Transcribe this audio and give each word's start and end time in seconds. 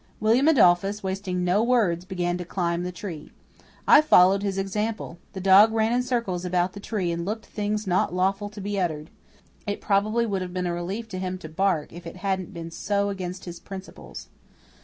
William 0.19 0.47
Adolphus, 0.47 1.03
wasting 1.03 1.43
no 1.43 1.61
words, 1.61 2.05
began 2.05 2.35
to 2.39 2.43
climb 2.43 2.81
the 2.81 2.91
tree. 2.91 3.31
I 3.87 4.01
followed 4.01 4.41
his 4.41 4.57
example. 4.57 5.19
The 5.33 5.39
dog 5.41 5.71
ran 5.71 5.93
in 5.93 6.01
circles 6.01 6.43
about 6.43 6.73
the 6.73 6.79
tree 6.79 7.11
and 7.11 7.23
looked 7.23 7.45
things 7.45 7.85
not 7.85 8.11
lawful 8.11 8.49
to 8.49 8.59
be 8.61 8.79
uttered. 8.79 9.11
It 9.67 9.79
probably 9.79 10.25
would 10.25 10.41
have 10.41 10.55
been 10.55 10.65
a 10.65 10.73
relief 10.73 11.07
to 11.09 11.19
him 11.19 11.37
to 11.37 11.49
bark 11.49 11.93
if 11.93 12.07
it 12.07 12.15
hadn't 12.17 12.51
been 12.51 12.71
so 12.71 13.09
against 13.09 13.45
his 13.45 13.59
principles. 13.59 14.29